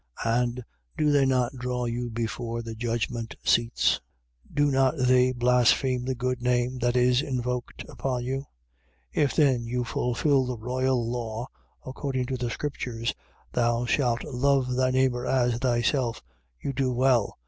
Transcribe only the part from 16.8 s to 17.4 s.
well.